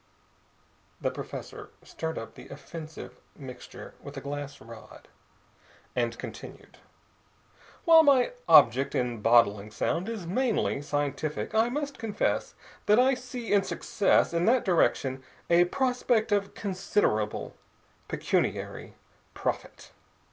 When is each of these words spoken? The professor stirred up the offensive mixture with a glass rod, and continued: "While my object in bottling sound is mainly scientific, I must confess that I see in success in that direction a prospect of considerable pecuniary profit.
The 0.99 1.11
professor 1.11 1.69
stirred 1.83 2.17
up 2.17 2.33
the 2.33 2.47
offensive 2.47 3.17
mixture 3.35 3.93
with 4.01 4.17
a 4.17 4.19
glass 4.19 4.59
rod, 4.59 5.07
and 5.95 6.17
continued: 6.17 6.79
"While 7.85 8.01
my 8.01 8.31
object 8.49 8.95
in 8.95 9.21
bottling 9.21 9.69
sound 9.69 10.09
is 10.09 10.25
mainly 10.25 10.81
scientific, 10.81 11.53
I 11.53 11.69
must 11.69 11.99
confess 11.99 12.55
that 12.87 12.97
I 12.97 13.13
see 13.13 13.53
in 13.53 13.61
success 13.63 14.33
in 14.33 14.45
that 14.45 14.65
direction 14.65 15.21
a 15.51 15.65
prospect 15.65 16.31
of 16.31 16.55
considerable 16.55 17.55
pecuniary 18.07 18.95
profit. 19.35 19.91